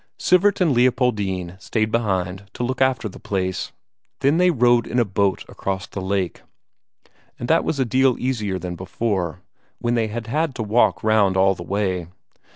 [0.17, 3.71] Sivert and Leopoldine stayed behind to look after the place.
[4.21, 6.41] Then they rowed in a boat across the lake,
[7.37, 9.41] and that was a deal easier than before,
[9.77, 12.07] when they had had to walk round all the way.